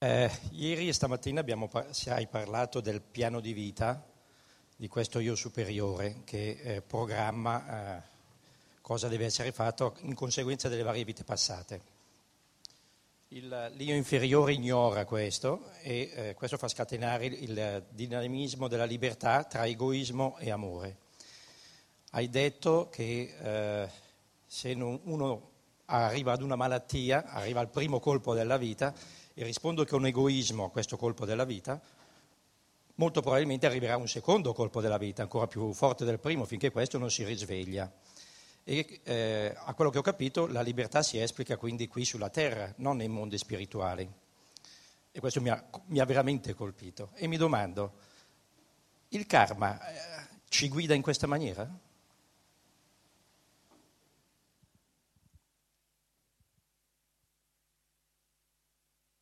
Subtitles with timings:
[0.00, 1.68] Eh, ieri e stamattina abbiamo,
[2.06, 4.00] hai parlato del piano di vita
[4.76, 8.02] di questo io superiore che eh, programma eh,
[8.80, 11.80] cosa deve essere fatto in conseguenza delle varie vite passate.
[13.30, 19.66] Il, l'io inferiore ignora questo e eh, questo fa scatenare il dinamismo della libertà tra
[19.66, 20.96] egoismo e amore.
[22.10, 23.90] Hai detto che eh,
[24.46, 25.50] se non, uno
[25.86, 28.94] arriva ad una malattia, arriva al primo colpo della vita
[29.38, 31.80] e risponde con egoismo a questo colpo della vita,
[32.96, 36.98] molto probabilmente arriverà un secondo colpo della vita, ancora più forte del primo, finché questo
[36.98, 37.88] non si risveglia.
[38.64, 42.74] E eh, a quello che ho capito la libertà si esplica quindi qui sulla terra,
[42.78, 44.10] non nei mondi spirituali.
[45.12, 47.10] E questo mi ha, mi ha veramente colpito.
[47.14, 47.92] E mi domando,
[49.10, 51.64] il karma eh, ci guida in questa maniera?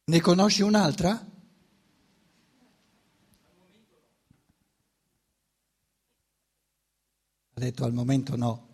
[0.08, 1.10] Ne conosci un'altra?
[7.54, 8.68] Ha detto al momento no.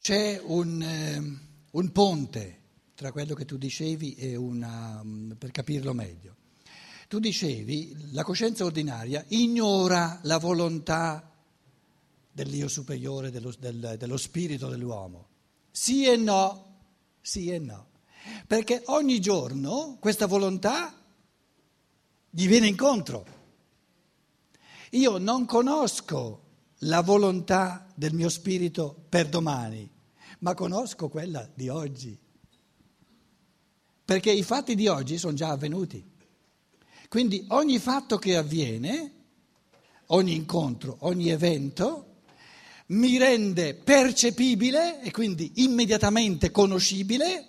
[0.00, 1.38] C'è un, eh,
[1.72, 2.60] un, ponte
[2.94, 6.36] tra quello che tu dicevi e una, mm, per capirlo meglio.
[7.08, 11.30] Tu dicevi la coscienza ordinaria ignora la volontà
[12.32, 15.36] dell'io superiore, dello, del, dello spirito dell'uomo.
[15.78, 16.80] Sì e no,
[17.20, 17.86] sì e no.
[18.48, 20.92] Perché ogni giorno questa volontà
[22.28, 23.24] gli viene incontro.
[24.90, 26.42] Io non conosco
[26.78, 29.88] la volontà del mio spirito per domani
[30.40, 32.18] ma conosco quella di oggi.
[34.04, 36.04] Perché i fatti di oggi sono già avvenuti.
[37.08, 39.12] Quindi ogni fatto che avviene,
[40.06, 42.17] ogni incontro, ogni evento,
[42.88, 47.46] mi rende percepibile e quindi immediatamente conoscibile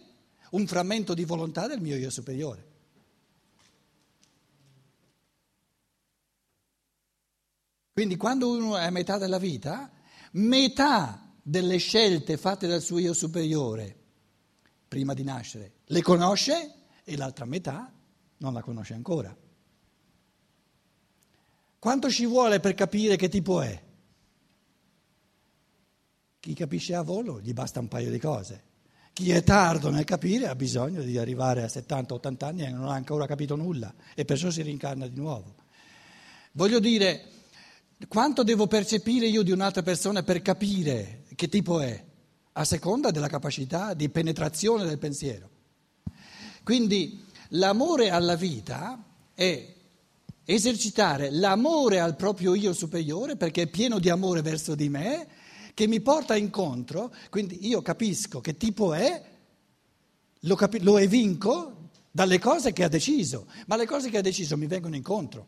[0.51, 2.67] un frammento di volontà del mio io superiore.
[7.93, 9.91] Quindi quando uno è a metà della vita,
[10.31, 13.97] metà delle scelte fatte dal suo io superiore
[14.87, 16.73] prima di nascere, le conosce
[17.03, 17.91] e l'altra metà
[18.37, 19.35] non la conosce ancora.
[21.77, 23.87] Quanto ci vuole per capire che tipo è?
[26.39, 28.63] Chi capisce a volo gli basta un paio di cose.
[29.11, 32.93] Chi è tardo nel capire ha bisogno di arrivare a 70-80 anni e non ha
[32.93, 35.55] ancora capito nulla e perciò si rincarna di nuovo.
[36.53, 37.25] Voglio dire,
[38.07, 42.05] quanto devo percepire io di un'altra persona per capire che tipo è?
[42.53, 45.49] A seconda della capacità di penetrazione del pensiero.
[46.63, 49.73] Quindi l'amore alla vita è
[50.45, 55.27] esercitare l'amore al proprio io superiore perché è pieno di amore verso di me,
[55.79, 59.23] che mi porta incontro, quindi io capisco che tipo è,
[60.41, 64.57] lo, capi- lo evinco dalle cose che ha deciso, ma le cose che ha deciso
[64.57, 65.47] mi vengono incontro.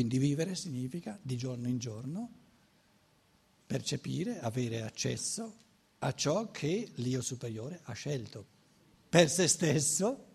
[0.00, 2.30] Quindi vivere significa di giorno in giorno
[3.66, 5.54] percepire, avere accesso
[5.98, 8.46] a ciò che l'io superiore ha scelto
[9.10, 10.26] per se stesso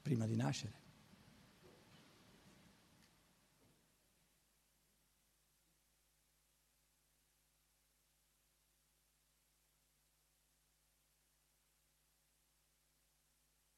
[0.00, 0.80] prima di nascere.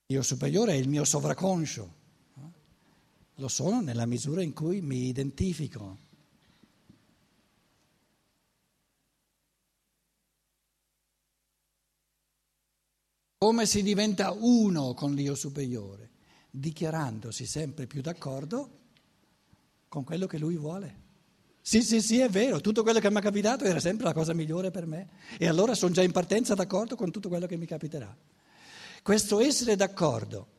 [0.06, 1.99] Io superiore è il mio sovraconscio.
[3.40, 5.96] Lo sono nella misura in cui mi identifico.
[13.38, 16.10] Come si diventa uno con l'io superiore?
[16.50, 18.78] Dichiarandosi sempre più d'accordo
[19.88, 21.08] con quello che lui vuole.
[21.62, 24.34] Sì, sì, sì, è vero, tutto quello che mi è capitato era sempre la cosa
[24.34, 27.64] migliore per me e allora sono già in partenza d'accordo con tutto quello che mi
[27.64, 28.14] capiterà.
[29.02, 30.58] Questo essere d'accordo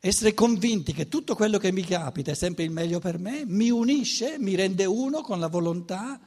[0.00, 3.70] essere convinti che tutto quello che mi capita è sempre il meglio per me, mi
[3.70, 6.18] unisce, mi rende uno con la volontà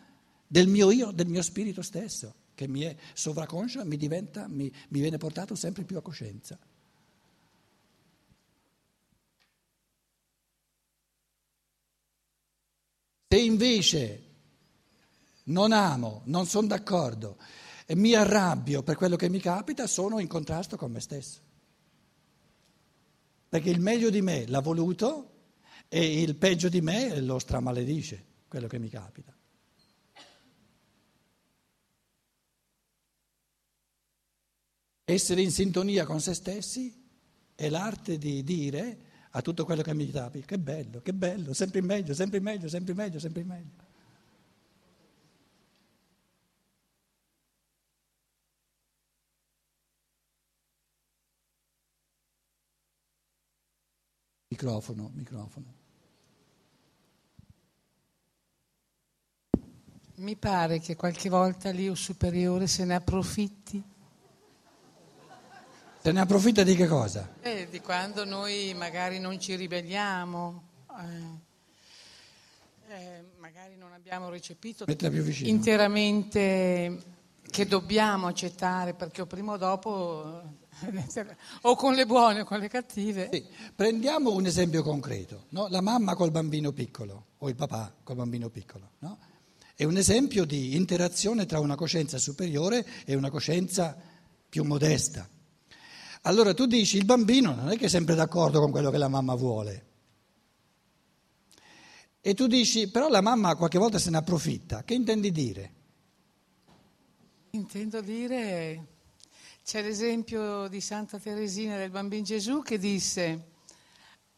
[0.47, 4.71] del mio io, del mio spirito stesso, che mi è sovraconscio e mi, diventa, mi,
[4.89, 6.57] mi viene portato sempre più a coscienza.
[13.27, 14.23] Se invece
[15.45, 17.37] non amo, non sono d'accordo
[17.87, 21.51] e mi arrabbio per quello che mi capita, sono in contrasto con me stesso.
[23.53, 25.29] Perché il meglio di me l'ha voluto
[25.87, 29.31] e il peggio di me lo stramaledisce, quello che mi capita.
[35.03, 36.99] Essere in sintonia con se stessi
[37.53, 38.97] è l'arte di dire
[39.29, 42.95] a tutto quello che mi capita, che bello, che bello, sempre meglio, sempre meglio, sempre
[42.95, 43.82] meglio, sempre meglio.
[54.63, 55.65] Microfono, microfono.
[60.15, 63.83] Mi pare che qualche volta l'io superiore se ne approfitti.
[65.99, 67.29] Se ne approfitta di che cosa?
[67.41, 70.63] Eh, di quando noi magari non ci ribelliamo,
[72.87, 74.85] eh, eh, magari non abbiamo recepito
[75.41, 77.03] interamente
[77.41, 80.61] che dobbiamo accettare, perché o prima o dopo
[81.61, 83.29] o con le buone o con le cattive.
[83.31, 83.45] Sì.
[83.75, 85.67] Prendiamo un esempio concreto, no?
[85.69, 88.91] la mamma col bambino piccolo o il papà col bambino piccolo.
[88.99, 89.17] No?
[89.75, 93.97] È un esempio di interazione tra una coscienza superiore e una coscienza
[94.49, 95.27] più modesta.
[96.21, 99.07] Allora tu dici il bambino non è che è sempre d'accordo con quello che la
[99.07, 99.85] mamma vuole.
[102.21, 104.83] E tu dici però la mamma qualche volta se ne approfitta.
[104.83, 105.73] Che intendi dire?
[107.49, 108.92] Intendo dire
[109.65, 113.51] c'è l'esempio di Santa Teresina del Bambino Gesù che disse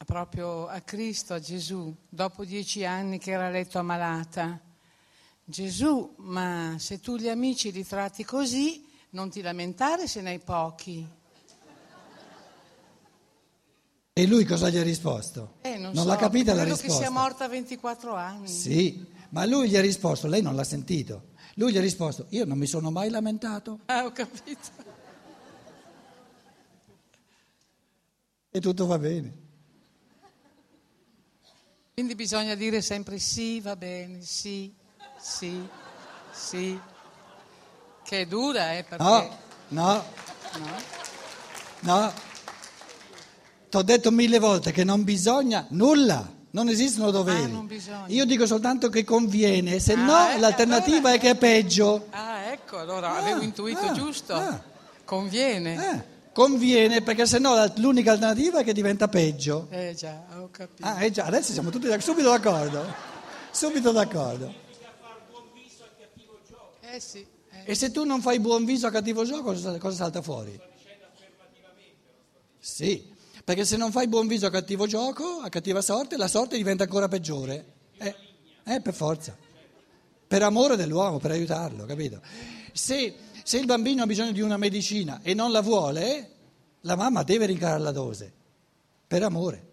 [0.05, 4.61] proprio a Cristo, a Gesù, dopo dieci anni che era letto ammalata,
[5.43, 10.39] Gesù, ma se tu gli amici li tratti così, non ti lamentare se ne hai
[10.39, 11.07] pochi.
[14.13, 15.55] E lui cosa gli ha risposto?
[15.61, 16.85] Eh, non, non so, l'ha capita la risposta.
[16.85, 18.47] Credo che sia morta a 24 anni.
[18.47, 21.33] Sì, ma lui gli ha risposto, lei non l'ha sentito.
[21.55, 23.79] Lui gli ha risposto, io non mi sono mai lamentato.
[23.85, 24.93] Ah, ho capito.
[28.55, 29.33] E tutto va bene.
[31.93, 34.73] Quindi bisogna dire sempre sì, va bene, sì,
[35.19, 35.61] sì,
[36.31, 36.79] sì,
[38.01, 38.85] che è dura, eh?
[38.85, 39.03] Perché...
[39.03, 39.37] No,
[39.67, 40.03] no,
[40.57, 40.77] no,
[41.81, 42.13] no.
[43.69, 46.31] Ti ho detto mille volte che non bisogna nulla.
[46.51, 47.51] Non esistono doveri.
[47.91, 51.15] Ah, Io dico soltanto che conviene, se ah, no eh, l'alternativa allora...
[51.15, 52.07] è che è peggio.
[52.11, 54.33] Ah, ecco, allora ah, avevo intuito ah, giusto.
[54.33, 54.63] Ah.
[55.03, 55.73] Conviene.
[55.73, 56.14] Eh.
[56.35, 59.67] Conviene perché sennò l'unica alternativa è che diventa peggio.
[59.69, 60.85] Eh già, ho capito.
[60.85, 62.93] Ah, eh già, adesso siamo tutti subito d'accordo.
[63.51, 64.53] Subito d'accordo.
[66.81, 67.25] Eh sì.
[67.51, 67.71] Eh.
[67.71, 70.59] E se tu non fai buon viso a cattivo gioco, cosa, cosa salta fuori?
[72.59, 73.13] Sì,
[73.45, 76.83] perché se non fai buon viso a cattivo gioco, a cattiva sorte, la sorte diventa
[76.83, 77.65] ancora peggiore.
[77.95, 78.13] Eh,
[78.65, 79.37] eh per forza.
[80.27, 82.19] Per amore dell'uomo, per aiutarlo, capito?
[82.73, 86.31] Se se il bambino ha bisogno di una medicina e non la vuole,
[86.81, 88.33] la mamma deve rincarare la dose,
[89.05, 89.71] per amore.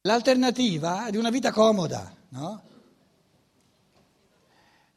[0.00, 2.62] L'alternativa è di una vita comoda, no?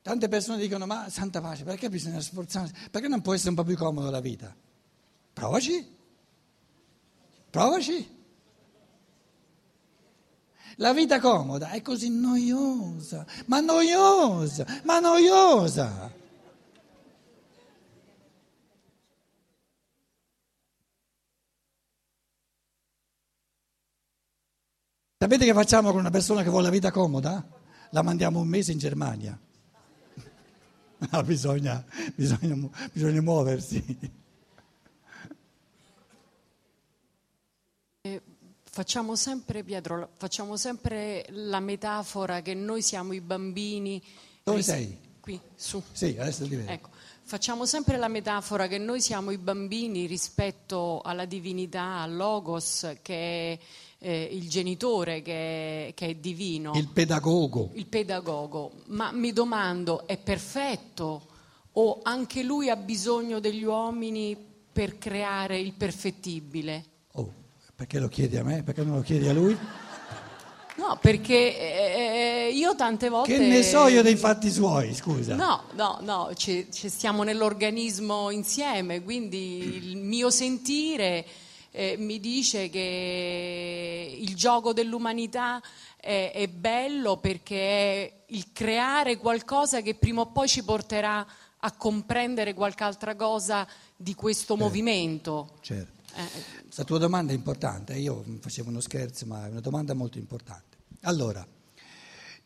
[0.01, 2.73] Tante persone dicono, ma santa pace, perché bisogna sforzarsi?
[2.89, 4.55] Perché non può essere un po' più comoda la vita?
[5.33, 5.95] Provaci,
[7.49, 8.15] provaci.
[10.79, 16.13] La vita comoda è così noiosa, ma noiosa, ma noiosa.
[25.19, 27.43] Sapete che facciamo con una persona che vuole la vita comoda?
[27.89, 29.37] La mandiamo un mese in Germania.
[31.11, 31.85] Ah, bisogna,
[32.15, 32.55] bisogna,
[32.91, 34.25] bisogna muoversi.
[38.77, 43.99] Facciamo sempre, Pietro, facciamo sempre la metafora che noi siamo i bambini.
[44.43, 44.95] Dove sei?
[45.19, 45.81] Qui, su.
[45.91, 46.69] Sì, adesso ti vedo.
[46.69, 46.89] Ecco.
[47.23, 53.53] Facciamo sempre la metafora che noi siamo i bambini rispetto alla divinità, al Logos, che
[53.53, 53.59] è
[53.97, 56.73] eh, il genitore, che è, che è divino.
[56.75, 57.71] Il pedagogo.
[57.73, 58.83] Il pedagogo.
[58.89, 61.25] Ma mi domando, è perfetto
[61.71, 64.37] o anche lui ha bisogno degli uomini
[64.71, 66.96] per creare il perfettibile?
[67.77, 68.63] Perché lo chiedi a me?
[68.63, 69.55] Perché non lo chiedi a lui?
[70.77, 73.37] No, perché eh, io tante volte...
[73.37, 75.35] Che ne so io dei fatti suoi, scusa.
[75.35, 81.23] No, no, no, ci, ci stiamo nell'organismo insieme, quindi il mio sentire
[81.69, 85.61] eh, mi dice che il gioco dell'umanità
[85.97, 91.23] è, è bello perché è il creare qualcosa che prima o poi ci porterà
[91.59, 95.49] a comprendere qualche altra cosa di questo certo, movimento.
[95.61, 95.96] Certo.
[96.15, 96.29] Eh,
[96.75, 100.77] la tua domanda è importante, io facevo uno scherzo, ma è una domanda molto importante.
[101.01, 101.45] Allora,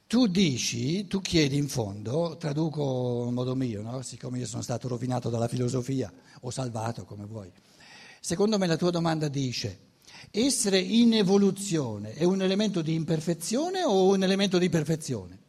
[0.08, 4.01] tu dici, tu chiedi in fondo, traduco in modo mio, no?
[4.01, 7.50] siccome io sono stato rovinato dalla filosofia, o salvato come vuoi.
[8.20, 9.89] Secondo me la tua domanda dice,
[10.30, 15.39] essere in evoluzione è un elemento di imperfezione o un elemento di perfezione?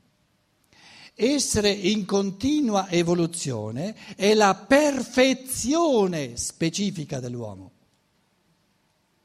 [1.15, 7.72] Essere in continua evoluzione è la perfezione specifica dell'uomo,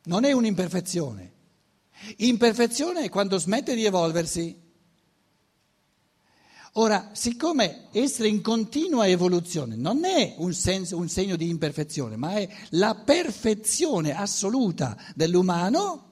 [0.08, 1.34] non è un'imperfezione.
[2.18, 4.66] Imperfezione è quando smette di evolversi.
[6.74, 12.34] Ora, siccome essere in continua evoluzione non è un, senso, un, segno di imperfezione, ma
[12.34, 16.04] è la perfezione assoluta dell'umano,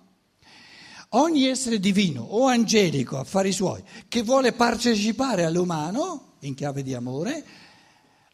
[1.10, 7.46] ogni essere divino o angelico, affari suoi, che vuole partecipare all'umano in chiave di amore,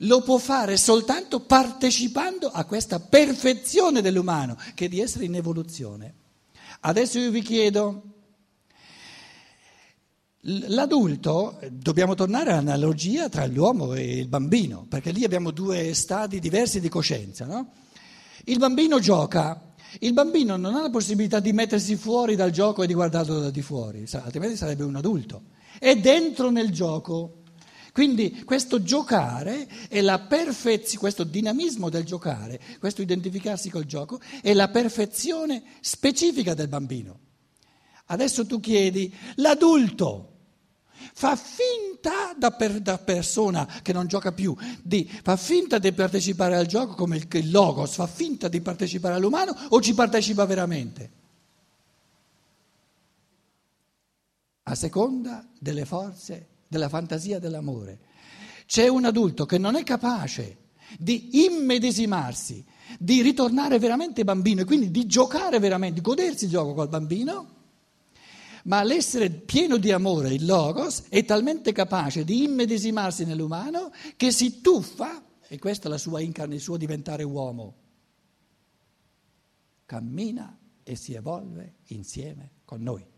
[0.04, 6.16] lo può fare soltanto partecipando a questa perfezione dell'umano, che è di essere in evoluzione.
[6.82, 8.04] Adesso io vi chiedo,
[10.44, 16.80] L'adulto, dobbiamo tornare all'analogia tra l'uomo e il bambino, perché lì abbiamo due stadi diversi
[16.80, 17.46] di coscienza.
[17.46, 17.74] No?
[18.46, 22.88] Il bambino gioca, il bambino non ha la possibilità di mettersi fuori dal gioco e
[22.88, 25.44] di guardarlo da di fuori, altrimenti sarebbe un adulto.
[25.78, 27.41] È dentro nel gioco.
[27.92, 34.54] Quindi questo giocare è la perfezione, questo dinamismo del giocare, questo identificarsi col gioco, è
[34.54, 37.20] la perfezione specifica del bambino.
[38.06, 40.28] Adesso tu chiedi, l'adulto
[41.14, 46.56] fa finta da, per, da, persona che non gioca più, di, fa finta di partecipare
[46.56, 51.12] al gioco come il, il logos, fa finta di partecipare all'umano o ci partecipa veramente?
[54.64, 58.00] A seconda delle forze, della fantasia dell'amore.
[58.66, 62.64] C'è un adulto che non è capace di immedesimarsi,
[62.98, 67.60] di ritornare veramente bambino e quindi di giocare veramente, di godersi il gioco col bambino
[68.64, 74.62] ma l'essere pieno di amore, il Logos, è talmente capace di immedesimarsi nell'umano che si
[74.62, 77.76] tuffa, e questa è la sua incarne, il suo diventare uomo,
[79.88, 83.11] cammina e si evolve insieme con noi.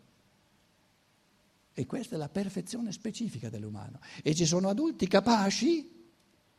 [1.74, 4.00] E questa è la perfezione specifica dell'umano.
[4.22, 5.90] E ci sono adulti capaci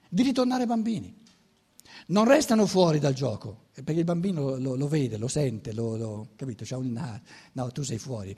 [0.09, 1.23] di ritornare bambini.
[2.07, 6.29] Non restano fuori dal gioco, perché il bambino lo, lo vede, lo sente, lo, lo,
[6.35, 6.65] capito?
[6.65, 7.21] C'è un,
[7.53, 8.37] no, tu sei fuori.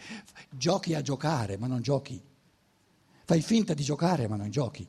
[0.50, 2.22] Giochi a giocare, ma non giochi.
[3.24, 4.86] Fai finta di giocare, ma non giochi.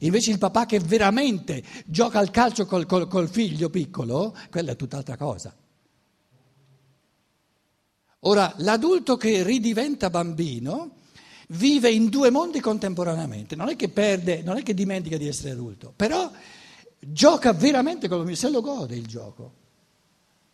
[0.00, 4.76] Invece il papà che veramente gioca al calcio col, col, col figlio piccolo, quella è
[4.76, 5.54] tutt'altra cosa.
[8.20, 10.96] Ora, l'adulto che ridiventa bambino
[11.48, 15.50] vive in due mondi contemporaneamente, non è che perde, non è che dimentica di essere
[15.50, 16.30] adulto, però
[16.98, 19.66] gioca veramente come se lo gode il gioco.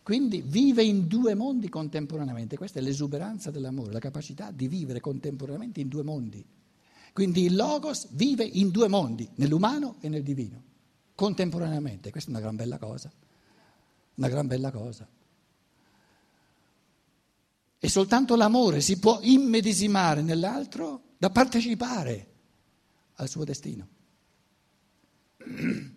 [0.03, 5.81] Quindi vive in due mondi contemporaneamente, questa è l'esuberanza dell'amore, la capacità di vivere contemporaneamente
[5.81, 6.45] in due mondi.
[7.11, 10.61] Quindi il Logos vive in due mondi, nell'umano e nel divino,
[11.15, 13.11] contemporaneamente, questa è una gran bella cosa,
[14.15, 15.07] una gran bella cosa.
[17.79, 22.27] E soltanto l'amore si può immedesimare nell'altro da partecipare
[23.15, 23.87] al suo destino.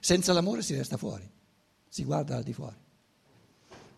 [0.00, 1.28] Senza l'amore si resta fuori,
[1.88, 2.76] si guarda al di fuori.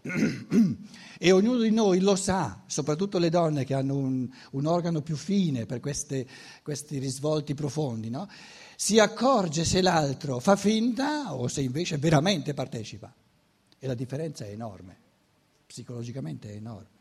[1.21, 5.17] E ognuno di noi lo sa, soprattutto le donne che hanno un, un organo più
[5.17, 6.25] fine per queste,
[6.63, 8.29] questi risvolti profondi, no?
[8.77, 13.13] si accorge se l'altro fa finta o se invece veramente partecipa.
[13.77, 14.97] E la differenza è enorme,
[15.69, 16.97] psicologicamente è enorme.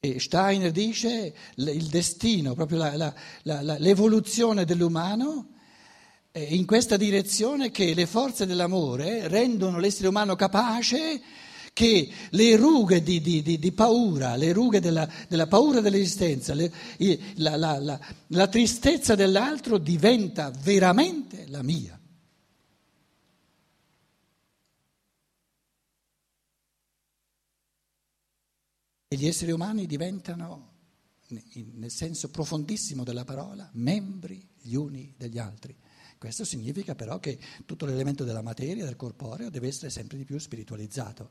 [0.00, 5.48] E Steiner dice il destino, proprio la, la, la, l'evoluzione dell'umano
[6.30, 11.20] è in questa direzione che le forze dell'amore rendono l'essere umano capace
[11.72, 16.72] che le rughe di, di, di, di paura, le rughe della, della paura dell'esistenza, le,
[17.34, 21.95] la, la, la tristezza dell'altro diventa veramente la mia.
[29.16, 30.72] E gli esseri umani diventano,
[31.28, 35.74] nel senso profondissimo della parola, membri gli uni degli altri.
[36.18, 40.36] Questo significa però che tutto l'elemento della materia, del corporeo, deve essere sempre di più
[40.36, 41.30] spiritualizzato,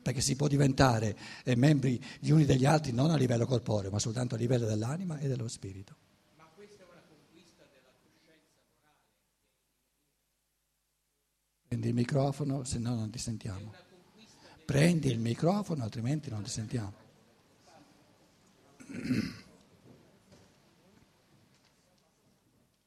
[0.00, 3.98] perché si può diventare eh, membri gli uni degli altri non a livello corporeo, ma
[3.98, 5.96] soltanto a livello dell'anima e dello spirito.
[6.36, 9.00] Ma questa è una conquista della coscienza morale.
[11.66, 13.74] Prendi il microfono, se no non ti sentiamo.
[14.64, 17.02] Prendi il microfono, altrimenti non ti sentiamo.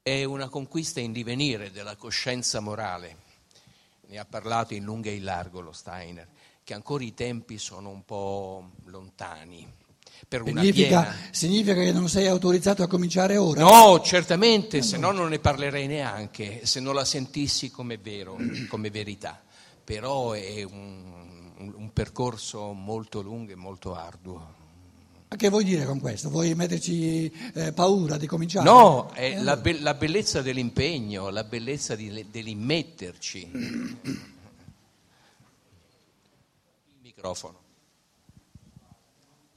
[0.01, 3.17] È una conquista in divenire della coscienza morale.
[4.07, 6.27] Ne ha parlato in lungo e in largo lo Steiner.
[6.63, 9.65] che ancora i tempi sono un po' lontani.
[10.29, 13.61] Significa, significa, che non sei autorizzato a cominciare ora?
[13.61, 18.35] No, certamente, se no non ne parlerei neanche, se non la sentissi come vero,
[18.67, 19.41] come verità.
[19.81, 24.56] Però è un, un, un percorso molto lungo e molto arduo.
[25.29, 26.29] Ma che vuoi dire con questo?
[26.29, 28.65] Vuoi metterci eh, paura di cominciare?
[28.65, 33.51] No, è eh, la, be- la, bellezza dell'impegno, la bellezza di, dell'immetterci.
[33.51, 34.19] Il
[37.01, 37.60] microfono.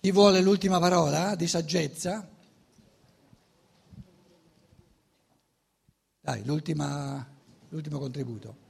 [0.01, 2.29] Chi vuole l'ultima parola di saggezza?
[6.21, 7.27] Dai, l'ultimo
[7.69, 8.69] contributo.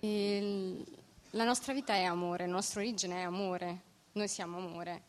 [0.00, 0.84] Il,
[1.30, 3.82] la nostra vita è amore, la nostra origine è amore,
[4.12, 5.02] noi siamo amore,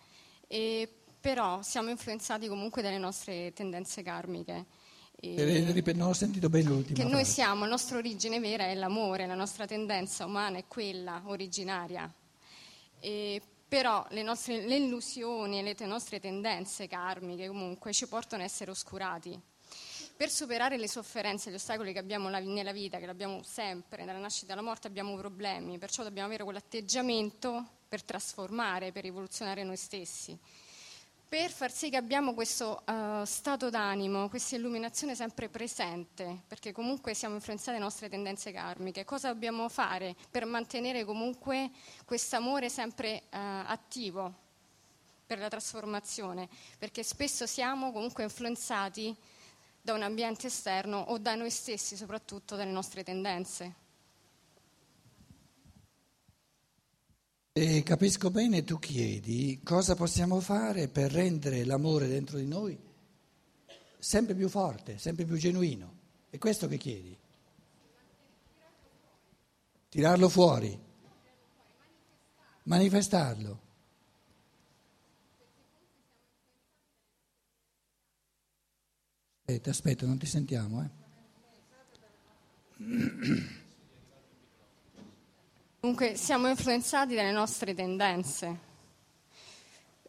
[0.47, 4.65] e però siamo influenzati comunque dalle nostre tendenze karmiche.
[5.19, 6.99] E, non ho sentito bene l'ultima.
[6.99, 11.21] Che noi siamo, la nostra origine vera è l'amore, la nostra tendenza umana è quella
[11.25, 12.11] originaria.
[12.99, 18.45] E però le, nostre, le illusioni e le nostre tendenze karmiche comunque ci portano a
[18.45, 19.39] essere oscurati.
[20.15, 24.19] Per superare le sofferenze e gli ostacoli che abbiamo nella vita, che abbiamo sempre, dalla
[24.19, 30.37] nascita alla morte abbiamo problemi, perciò dobbiamo avere quell'atteggiamento per trasformare, per rivoluzionare noi stessi
[31.27, 37.13] per far sì che abbiamo questo uh, stato d'animo, questa illuminazione sempre presente, perché comunque
[37.13, 39.03] siamo influenzati dalle nostre tendenze karmiche.
[39.03, 41.71] Cosa dobbiamo fare per mantenere comunque
[42.05, 44.33] questo amore sempre uh, attivo
[45.25, 46.47] per la trasformazione?
[46.77, 49.13] Perché spesso siamo comunque influenzati
[49.81, 53.84] da un ambiente esterno o da noi stessi, soprattutto dalle nostre tendenze.
[57.57, 62.77] E capisco bene, tu chiedi cosa possiamo fare per rendere l'amore dentro di noi
[63.97, 65.99] sempre più forte, sempre più genuino.
[66.29, 67.17] È questo che chiedi.
[69.87, 70.77] Tirarlo fuori,
[72.63, 73.61] manifestarlo.
[79.39, 80.89] Aspetta, aspetta, non ti sentiamo, eh.
[85.85, 88.59] Comunque siamo influenzati dalle nostre tendenze.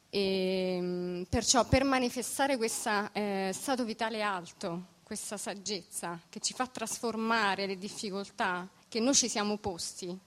[0.09, 6.67] E, mm, perciò per manifestare questo eh, stato vitale alto, questa saggezza che ci fa
[6.67, 10.19] trasformare le difficoltà che noi ci siamo posti,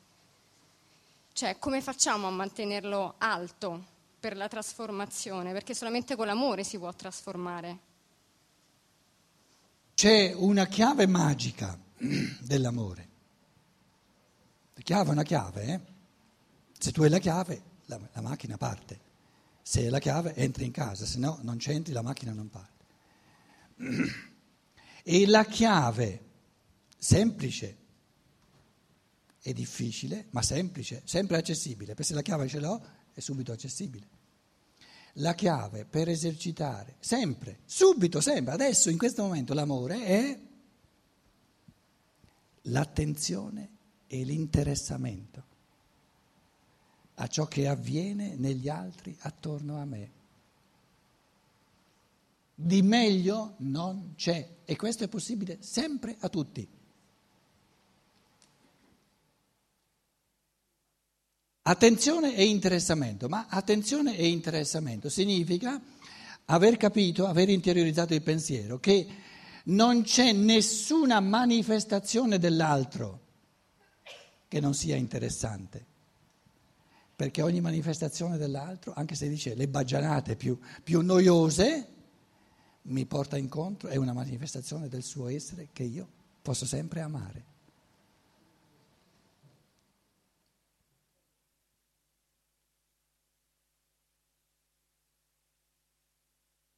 [1.34, 3.84] cioè come facciamo a mantenerlo alto
[4.20, 5.52] per la trasformazione?
[5.52, 7.80] Perché solamente con l'amore si può trasformare.
[9.96, 11.76] C'è una chiave magica
[12.40, 13.09] dell'amore
[14.80, 15.80] la chiave è una chiave, eh?
[16.78, 19.08] Se tu hai la chiave, la, la macchina parte.
[19.62, 22.86] Se hai la chiave, entri in casa, se no non c'entri, la macchina non parte.
[25.02, 26.22] E la chiave
[26.96, 27.78] semplice
[29.42, 34.08] è difficile, ma semplice, sempre accessibile, perché se la chiave ce l'ho è subito accessibile.
[35.14, 40.40] La chiave per esercitare, sempre, subito, sempre, adesso, in questo momento, l'amore è
[42.64, 43.78] l'attenzione
[44.12, 45.44] e l'interessamento
[47.16, 50.12] a ciò che avviene negli altri attorno a me.
[52.56, 56.68] Di meglio non c'è e questo è possibile sempre a tutti.
[61.62, 65.80] Attenzione e interessamento, ma attenzione e interessamento significa
[66.46, 69.08] aver capito, aver interiorizzato il pensiero che
[69.66, 73.28] non c'è nessuna manifestazione dell'altro
[74.50, 75.86] che non sia interessante.
[77.16, 81.88] Perché ogni manifestazione dell'altro, anche se dice le baggianate più, più noiose,
[82.84, 86.08] mi porta incontro, è una manifestazione del suo essere che io
[86.42, 87.46] posso sempre amare.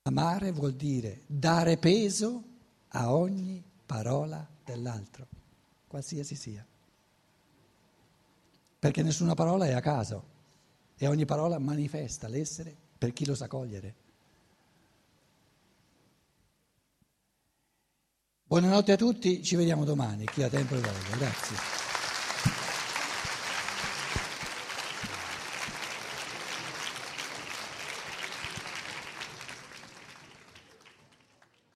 [0.03, 2.43] Amare vuol dire dare peso
[2.89, 5.27] a ogni parola dell'altro,
[5.88, 6.65] qualsiasi sia
[8.82, 10.24] perché nessuna parola è a caso
[10.98, 13.94] e ogni parola manifesta l'essere per chi lo sa cogliere.
[18.44, 21.15] Buonanotte a tutti, ci vediamo domani, chi ha tempo e voglia.
[21.15, 21.81] Grazie.